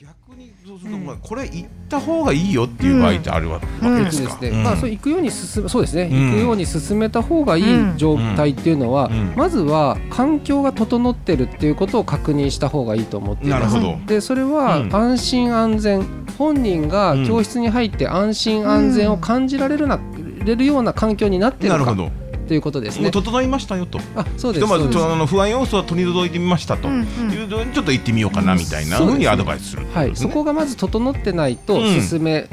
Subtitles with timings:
[0.00, 4.36] 逆にそうすると、まあこれ行った方がいいよっていう場合ってあるわうんけですか？
[4.40, 6.30] ですね、まあそう行くように進めそうですね、うん。
[6.30, 7.64] 行くように進めた方がいい
[7.96, 9.34] 状態っていうのは、うん。
[9.36, 13.74] まずは環境が整ってるっていうことを確認した方がいいと思っています。
[13.74, 14.06] なるほど。
[14.06, 14.94] でそれはうん。
[14.94, 16.04] 安心安全、
[16.36, 20.00] 本人が教室に入って安心安全を感じられるな、
[20.44, 21.78] れるような環境になってるか。
[21.78, 22.10] なるほど。
[22.46, 23.02] ということですね。
[23.02, 23.98] もう整いましたよと。
[24.16, 26.88] あそうでひとまずあの不安要素は取り除いてみましたと。
[26.88, 29.86] うんいうのにちょっと行ってみようかなみたいなふうにアドバイスする。
[29.92, 32.00] はい、そこがまず整ってないとうん。
[32.02, 32.46] 進め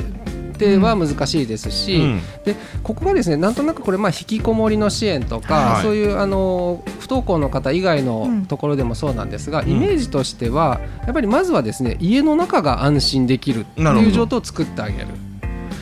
[0.57, 2.21] ては難しいですし、うん。
[2.45, 5.83] でここがですねなんとなくこれまあ引きこもりの支援とか、はい。
[5.83, 8.45] そういうあの不登校の方以外のうん。
[8.45, 9.69] ところでもそうなんですが、ん。
[9.69, 14.09] イメージとしてはやっぱりまずはですね家の中が安心できるってなるほど。
[14.09, 15.07] いう状態を作ってあげる。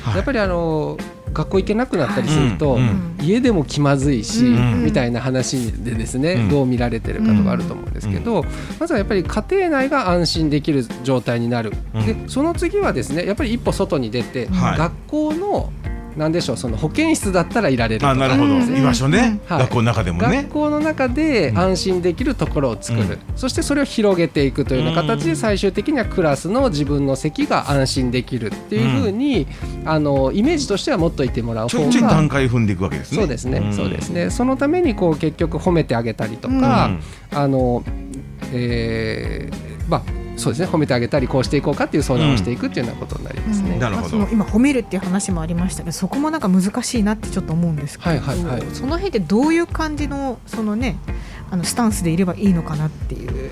[0.03, 0.15] はい。
[0.15, 0.97] やっぱりあの
[1.33, 3.17] 学校行けなくなったりすると、うんうん。
[3.21, 6.49] 家でも気まずいし、うんみたいな話でですね、うん。
[6.49, 8.45] どう見られてるかとかあると思うんですけど、
[8.79, 12.05] まずはやっぱり家庭内が安心できる状態になる、うん。
[12.05, 14.77] でその次はですねやっぱり一歩外に出て、はい。
[14.77, 15.71] 学校の
[16.19, 18.11] なんでしょうその保健室だったらいられるとか。
[18.11, 19.59] あなるほど、うん居場所ね、はい。
[19.59, 20.43] 学校の中でもね。
[20.43, 21.57] 学校の中でうん。
[21.57, 23.17] 安心できるところを作る、うん。
[23.37, 29.47] そしてそれを広げていくというような形で最終的にはクラスの自分の席が安心できるっていうふうに、
[29.85, 33.17] あのイメージとしては持っといてもらう方ちょいちょいが段階踏んでいくわけですね。
[33.17, 33.73] そうですね、ん。
[33.73, 34.29] そうですね。
[34.29, 36.91] そのためにこう結局褒めてあげたりとか、
[37.31, 37.81] あの
[38.51, 40.67] えーまあそうですね。
[40.67, 43.77] 褒めてあげたりこうしていこうかっていう相談をしていくっていうようなことになりますね。
[43.77, 44.17] なるほど。
[44.17, 48.63] まあその今褒めるっていう話もありましたけどそこもなんか難しいなってちょっと思うんですけど、はいはいはい。
[48.73, 50.97] その辺でどういう感じのそのね
[51.51, 53.51] あのスタンスでいればいいのかなっていう。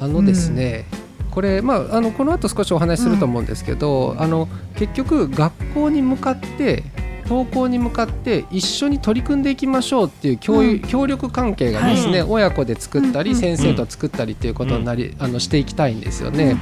[0.00, 0.84] あのですね、
[1.32, 6.84] これ、まあ、あのこの後少しお話しすると思うんですけど、あの結局学校に向かって
[7.28, 10.80] 登校に向かって一緒に取り組んでいきましょうっていう協,、うん。
[10.80, 16.56] 協力関係がですね、は親子で作ったり、先生と作ったりっていうことになり、あのしていきたいんですよね。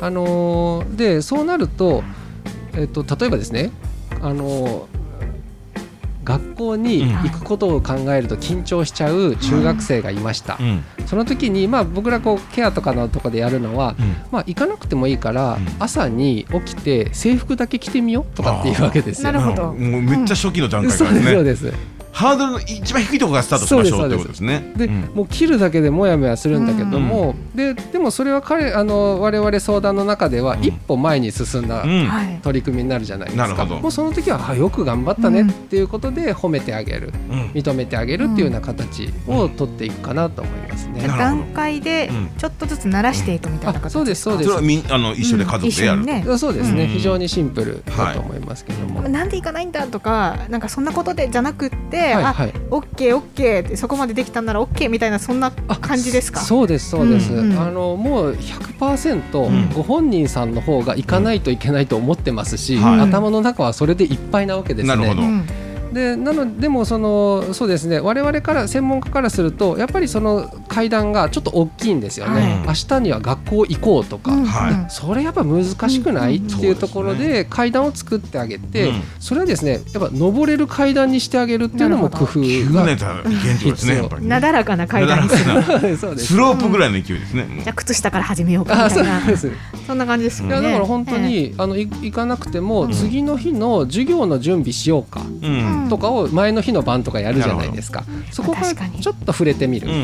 [0.00, 0.06] うん。
[0.06, 2.02] あのーでそうなると,、
[2.74, 3.70] えっと例えばですね、
[4.20, 4.99] あのー
[6.24, 10.84] 学校に行くことを考えると緊張しちゃう中学生がいました、うん。
[11.06, 14.16] その時に、まあ、僕らこうケアとかのとこでやるのは、うん。
[14.30, 15.66] まあ、行かなくてもいいから、うん。
[15.78, 19.32] 朝に起きて制服だけ着てみようとかっていうわけですよ。
[19.32, 19.72] なるほど。
[19.72, 21.72] もうめっちゃ初期の段階かそうですそうらねです
[22.12, 24.72] ハードルの一番低いところからスタートしましょうってことですね。
[24.76, 25.10] で、うん。
[25.14, 30.64] もう切るだけでもやもやするんだけども、ででもそれは彼あの我々相談の中ではうん。
[30.64, 32.06] 一歩前に進んだうん。
[32.06, 32.40] はい。
[32.42, 33.80] 取り組みになるじゃないですか、なるほど。
[33.80, 37.50] もうその時はあよく頑張ったねうんっていうことで褒めてあげるうん。
[37.50, 41.06] 認めてあげるっていうような形を取っていくかなと思いますね。
[41.06, 42.30] 段階でうん。
[42.36, 44.50] ちょっとずつ慣らしていくみたいなあ形そうですそうです。
[44.50, 46.24] それはみんあの一緒で家族でやるね。
[46.38, 46.88] そうですね、うん。
[46.88, 49.02] 非常にシンプルだと思いますけども。
[49.08, 51.70] なんで行かないんだとかなんかそんなことでじゃなくっ
[52.00, 52.52] て、あはいはい。
[52.70, 56.40] オッケーオッケーってそこまでできたんならオッケーみたいなそんな感じですか？
[56.40, 57.58] そうですそうです、うんうん。
[57.58, 59.68] あのもう100%、うん。
[59.74, 63.00] ご本人さんの方が行かないといけないと思ってますし、はい。
[63.00, 64.96] 頭の中はそれでいっぱいなわけですね。
[64.96, 65.22] なるほど。
[65.22, 65.46] うん。
[65.92, 67.98] でなのでもそのそうですね。
[67.98, 72.66] 我々から専門家からするとやっぱりその階段がちょっと大きいんですよね、はい。
[72.68, 74.90] 明日には学校行こうとか、うんはい。
[74.90, 79.02] それやっぱ難しくない、うんっていうところでで階段を作ってあげて、うん。
[79.18, 82.96] それはですねやっぱ登れる階段にしてあげるっていうのも工夫急がね。
[82.96, 84.28] た現状ですねやっぱりね。
[84.28, 89.20] なだらかな階段にするスロープぐらいの勢いですねじゃあ靴下から始めようかみたいな。
[89.86, 90.54] そんな感じですよね。
[90.54, 95.86] いやだから本当に、あのい行かなくても、次の日の授業の準備しようかうん。
[95.88, 99.94] とかを前の日の晩とかやるじゃないですか、そこからちょっと触れてみる、うん。
[99.94, 99.96] う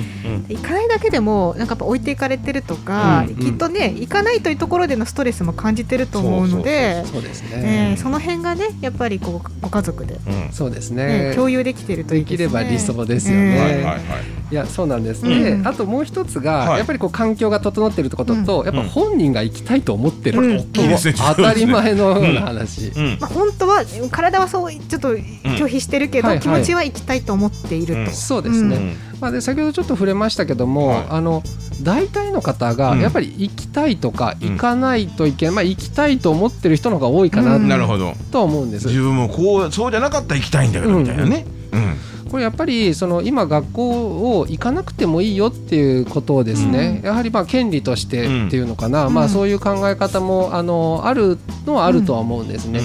[0.55, 10.53] ん行かないだけでもなんかやっぱ置いていかれてるとか、うんきっとね行かないというところでのストレスも感じてると思うのでそうですえね、ーその辺がねやっぱりこうご家族で、うん。
[10.53, 11.31] そうですね。
[11.31, 12.37] ね共有できてるといいですね。
[12.37, 14.03] できれば理想ですよね、えーはいはいはい。
[14.49, 15.67] いやそうなんですね、うん。
[15.67, 16.79] あともう一つが、はい。
[16.79, 20.73] やっぱりこう環境が整ってるってことと、やっぱ本人が行きたいと思ってる、うん。
[20.73, 23.19] 当たり前のような話、うん。
[23.21, 26.43] まあ、本当は体はそうちょっと拒否してるけど、はいはい。
[26.43, 28.07] 気持ちは行きたいと思っていると、うん。
[28.13, 31.43] そうですね、うんまあ、で先ほどちょっと触れましたけども、はいあの
[31.83, 33.01] 大体の方がうん。
[33.01, 34.53] やっぱり行きたいとかうん。
[34.53, 37.69] 行かないといけない、まあ、行きたいと思ってる人の方が多いかなうん。
[37.69, 38.15] なるほど。
[38.33, 38.89] とは思うんです。
[38.89, 41.47] 自分もこうそうじゃなかったら行きたいんだけどうんみたいなね。
[41.73, 41.97] うん
[42.31, 49.15] これやっぱりその今学校を行かなくてもいいよっていうことをですね、やはりまあ権利としてっていうのかな、うん。
[49.15, 52.81] まあ、そういう考え方もあのあるのはあるとは思うんですね。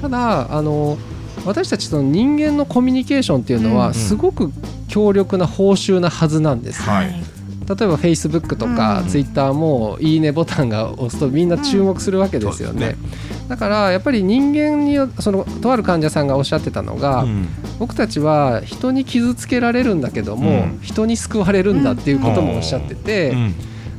[0.00, 0.98] ただあの
[1.46, 3.76] 私たちその人間のコミュニケーションっていうのうん。
[3.76, 4.52] はすごく
[4.90, 6.82] 強力な報酬なはずなんです。
[6.82, 7.08] はい。
[7.08, 9.08] 例えば Facebook とかうん。
[9.08, 12.96] Twitter もいいねボタンが押すとみんな注目するわけですよね。
[13.48, 17.48] だからやっぱり人間によそのとある患者さんがおっしゃってたのが、うん。
[17.78, 20.80] 僕たちは人に傷つけられるんだけども、うん。
[20.82, 23.54] 人に救われるんだっていうこともおっしゃってて、うん。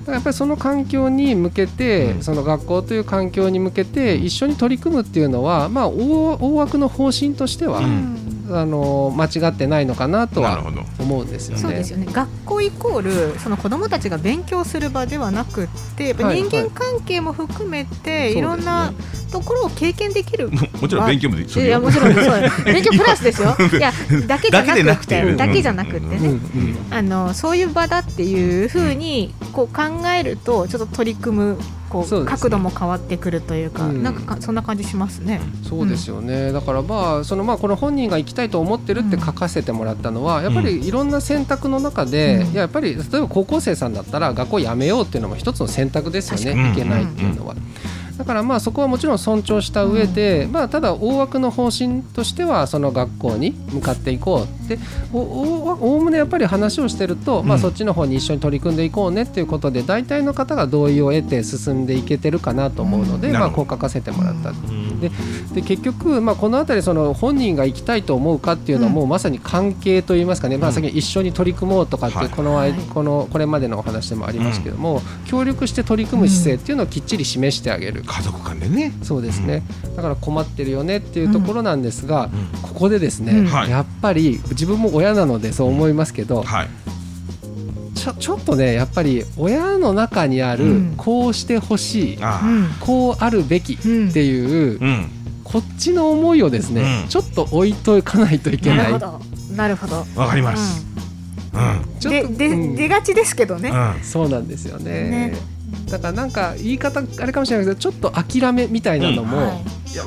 [0.08, 2.24] らやっぱりその環境に向けて、うん。
[2.24, 10.64] その学校という環境に向けて一緒に取り組むっていうのは、まあ、大大枠の方針としては、うんあの間違ってないのかなとは
[11.00, 11.62] 思うんですよね。
[11.62, 12.08] そうですよね。
[12.12, 13.02] 学校イコー
[13.34, 16.42] ルその子どもたちが勉強する場ではなくってやっぱはい。
[16.42, 18.38] 人間関係も含めて、い。
[18.38, 18.94] い、ろんな
[19.32, 20.50] ところを経験できる。
[20.50, 22.24] ももちろん勉強もできいやもちろんそう。
[22.66, 23.56] 勉強プラスですよ。
[23.72, 23.92] いや
[24.28, 26.78] だけじゃなくてだけじゃなくてね、うんうん。
[26.90, 31.58] あのそういう場だっていうふうにこう考えるとちょっと取り組む
[31.92, 34.02] こう角度も変わってくるというか、うん。
[34.02, 35.42] なんかかそんな感じしますね。
[35.68, 42.52] そうですよね、だからまあそのまあこの本人が行きたいと思ってるって書かせてもらったのは、やっぱりいろんな選択の中で、うん。
[42.52, 46.72] いややっぱり例えば高校生さんだったら学校辞めようっていうのも一つの選択ですよね。
[46.72, 47.56] いけないっていうのは。
[48.22, 54.78] だからまあそこはもちろん尊重した上で、まあ、ただ大枠の方針としてはその学校に向かっていこうって
[55.12, 55.22] おお
[55.82, 64.52] おおむねやっぱり話をしてると、まあ、うんそっちの方に一緒に取り組んでいこうねっていうことで大体の方が同意を得て進んでいけてるかなと思うので、まあ、こう書かせてもらった。
[64.52, 65.12] うんで
[65.54, 68.96] で結局、まあ、この辺りその本人が行きたいと思うかっていうのはうん。
[68.96, 72.74] もうまさに関係といいますかね、まあ、先に一緒に取り組もうとかってこの,、はい。
[72.74, 78.04] このこれまでのお話でもありますけども、協力して取り組む姿勢っていうのをきっちり示してあげる。
[78.06, 78.94] 家族間でね。
[79.04, 79.64] そうですね、
[79.96, 81.82] だから困ってるよねっていうところなん。
[81.82, 86.70] ですが、うんここでですね、やっぱり自分も親なのでそう思いますけど、はい
[88.02, 90.94] ちょちょっとねやっぱり親の中にある、うん。
[90.98, 95.10] こうしてほしいあうんこうあるべきっていう、あうん。
[95.44, 97.10] こっちの思いをですね、うん。
[97.10, 98.78] ちょっと置いとかないといけない。
[98.78, 99.20] なるほど。
[99.56, 100.06] なるほど。
[100.16, 100.86] わかります。
[101.54, 102.00] うん。
[102.00, 103.70] ちょっとで出がちですけどね。
[103.70, 104.04] うん。
[104.04, 104.84] そうなんですよね。
[105.10, 105.34] ね。
[105.90, 109.48] だからなんか言い方あれかもしれないけどちょっと諦めみたいなのも、はい。
[109.92, 110.04] いや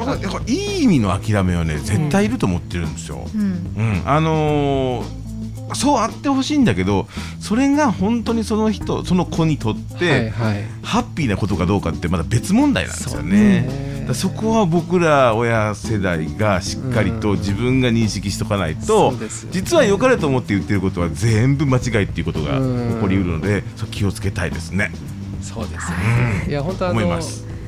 [0.47, 3.25] いい意味の諦めはね絶対いると思ってるんですよ。
[3.35, 3.43] うん。
[3.77, 5.24] うん、あのー
[5.73, 7.09] そうあってほしいんだけど
[7.41, 10.65] それが本当にその人その子にとって、はいはい。
[10.83, 13.95] ハッピーなことかどうかってまだ別問題なんですよね。
[14.13, 17.39] そこは僕ら親世代がしっかりとうん。
[17.39, 19.29] 自分が認識しとかないとね。
[19.51, 22.95] 実は良かれと思って言ってることは全部間違いっていうことがうん。
[22.97, 24.93] 起こりうるのでそう気をつけたいですね。
[25.41, 26.47] そうですね。
[26.49, 26.95] いや本当あ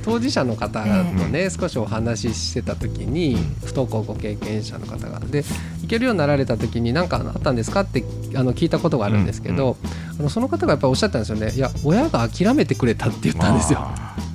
[0.06, 5.18] 当事者の方とね、少しお話ししてた時に不登校ご経験者の方が。
[5.18, 5.44] で
[5.86, 8.04] 行けるようになられた時に何かあったんですかって
[8.34, 9.76] あの聞いたことがあるんですけど、
[10.18, 11.52] あのその方がやっぱりおっしゃったんですよね。
[11.52, 13.78] いや親が諦めてくれたって言ったんですよ。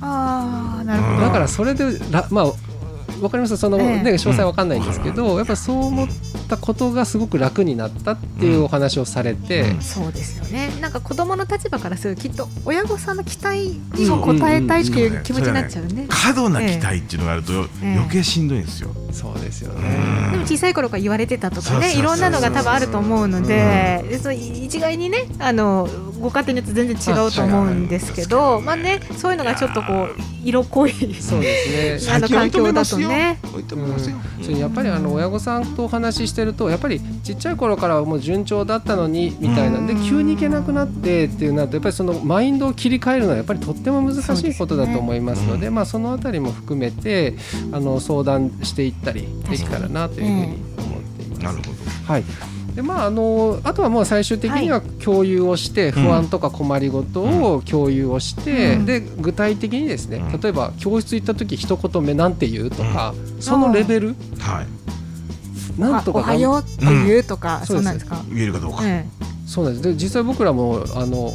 [0.00, 0.82] あ。
[0.84, 1.22] なるほうんど。
[1.26, 2.44] だからそれでらまあ
[3.20, 3.56] わかります？
[3.56, 4.10] その、ねえ。
[4.10, 6.08] え詳細わかんないんですけど、やっぱそう思っ
[6.52, 9.80] たことがすごく楽になったっていうお話をされて、うん。
[9.80, 10.70] そうですよね。
[10.80, 16.06] なんか子供の立場からするときっと親御さんの期待にも応えたいっていう気持ちになっちゃうね。
[16.08, 17.52] 過度な期待っていうのがあると
[17.82, 18.90] え余計しんどいんですよ。
[19.12, 20.28] そうですようね。
[20.28, 20.32] ん。
[20.32, 25.88] でも小さい頃から言われてたとかねいろんなのが多分あると思うのででその一概にねあの
[26.20, 30.14] ご家庭によって全然違うと思うんですけど、はいまあねそういうのがちょっとこう
[30.44, 32.14] 色濃いそうですね。
[32.14, 33.38] あの環境だとね。
[33.52, 34.16] 置いとめますよ。
[34.42, 39.78] それやっぱりあの親御さんとお話ししてるとやっぱりちっちゃい頃からはもう順調だったのにみたいな。
[39.78, 39.86] ん。
[39.86, 45.70] でうん急に行けなくなってっていうなるとやっぱりそのマインドを切り替えるのはやっぱりとっても難しいことだと思いますのでそうですね。
[45.70, 47.36] まあそのあたりも含めて
[47.72, 50.44] あの相談していったりできたらなというふうに
[50.78, 51.42] 思っています。
[51.42, 51.70] なるほど。
[52.06, 52.24] はい。
[52.74, 58.86] でまあ、あのあとはもう最終的には共有をして、不安とか困りごとを共有をして、うん。
[58.86, 60.40] で具体的にですね、うん。
[60.40, 64.81] 例えば教室行った時一言目なんて言うとか、そのレベルはい。
[65.78, 68.22] なんとかおはようって言うとか、うんそうなんですか？
[68.30, 68.78] 言えるかどうか。
[68.84, 69.06] え
[69.46, 71.32] そうなんですで実際僕らもあの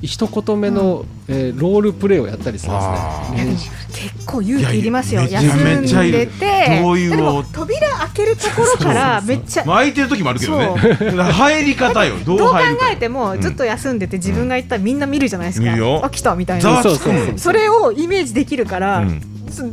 [0.00, 3.78] 一言目の、えーロールプレイをやったりするんですね。
[4.14, 5.22] 結構勇気いりますよ。
[5.22, 6.82] いやいや休めっちゃいるんでて、
[7.16, 10.68] どう扉開けるところからめっちゃまあ空いてる時もあるけどね。
[11.32, 12.14] 入り方よ。
[12.24, 12.58] どうどう考。
[12.92, 15.66] えてもずっと休んでて自分が行ったらみんな見るじゃないですか。
[15.66, 16.62] 見るよあ来たみたいな。
[16.62, 19.20] ざわつくそうそうそうそれをイメージできるから、うん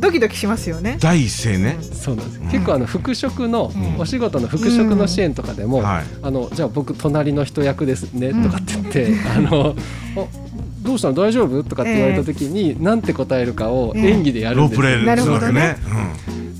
[0.00, 0.98] ドキドキしますよね。
[1.00, 1.78] 第一声ね。
[1.80, 2.48] そうなんです、うん。
[2.48, 4.00] 結構あの復職の、うん。
[4.00, 6.04] お仕事の復職の支援とかでも、はい。
[6.22, 8.42] あのじゃあ僕隣の人役ですねうん。
[8.44, 9.76] とかって言って、 あの
[10.16, 10.28] お
[10.82, 11.14] どうしたの？
[11.14, 11.62] 大丈夫？
[11.64, 15.76] とかって言われた時に、なんて答えるかを演技でやるんですよ、ロープレイなるほどね。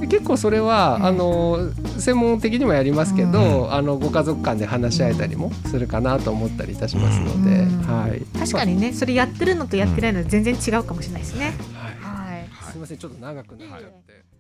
[0.09, 1.07] 結構それは、うん。
[1.07, 7.81] あの専門的にもやりますけど、あのご家族間で話し合えたりもするかなと思ったりいたしますので、うん。
[7.83, 8.23] はい。
[8.39, 11.55] 確かにね、それやってるのとやってないのは全然違うかもしれないですね。
[12.87, 14.36] ませんちょっと長くなっちゃって。